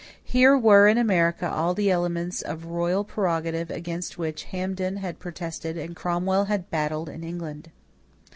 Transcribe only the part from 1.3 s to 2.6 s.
all the elements